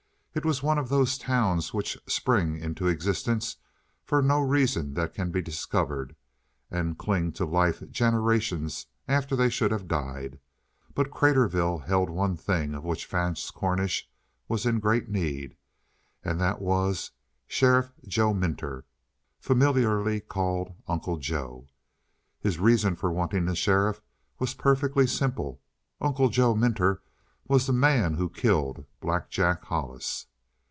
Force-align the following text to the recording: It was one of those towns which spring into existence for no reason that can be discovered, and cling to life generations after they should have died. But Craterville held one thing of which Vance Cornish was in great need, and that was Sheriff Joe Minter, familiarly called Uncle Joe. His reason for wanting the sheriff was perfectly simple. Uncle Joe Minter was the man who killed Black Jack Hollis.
It 0.33 0.45
was 0.45 0.63
one 0.63 0.77
of 0.77 0.87
those 0.87 1.17
towns 1.17 1.73
which 1.73 1.97
spring 2.07 2.57
into 2.57 2.87
existence 2.87 3.57
for 4.05 4.21
no 4.21 4.39
reason 4.39 4.93
that 4.93 5.13
can 5.13 5.29
be 5.29 5.41
discovered, 5.41 6.15
and 6.71 6.97
cling 6.97 7.33
to 7.33 7.43
life 7.43 7.83
generations 7.89 8.85
after 9.09 9.35
they 9.35 9.49
should 9.49 9.71
have 9.71 9.89
died. 9.89 10.39
But 10.95 11.11
Craterville 11.11 11.79
held 11.79 12.09
one 12.09 12.37
thing 12.37 12.73
of 12.73 12.85
which 12.85 13.07
Vance 13.07 13.51
Cornish 13.51 14.07
was 14.47 14.65
in 14.65 14.79
great 14.79 15.09
need, 15.09 15.57
and 16.23 16.39
that 16.39 16.61
was 16.61 17.11
Sheriff 17.45 17.91
Joe 18.07 18.33
Minter, 18.33 18.85
familiarly 19.37 20.21
called 20.21 20.73
Uncle 20.87 21.17
Joe. 21.17 21.67
His 22.39 22.57
reason 22.57 22.95
for 22.95 23.11
wanting 23.11 23.47
the 23.47 23.53
sheriff 23.55 24.01
was 24.39 24.53
perfectly 24.53 25.07
simple. 25.07 25.59
Uncle 25.99 26.29
Joe 26.29 26.55
Minter 26.55 27.01
was 27.47 27.67
the 27.67 27.73
man 27.73 28.13
who 28.13 28.29
killed 28.29 28.85
Black 29.01 29.29
Jack 29.29 29.63
Hollis. 29.65 30.27